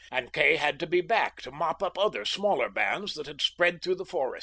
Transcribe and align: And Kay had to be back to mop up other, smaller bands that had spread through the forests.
And 0.09 0.33
Kay 0.33 0.55
had 0.55 0.79
to 0.79 0.87
be 0.87 1.01
back 1.01 1.43
to 1.43 1.51
mop 1.51 1.83
up 1.83 1.95
other, 1.95 2.25
smaller 2.25 2.69
bands 2.69 3.13
that 3.13 3.27
had 3.27 3.39
spread 3.39 3.83
through 3.83 3.93
the 3.97 4.03
forests. 4.03 4.39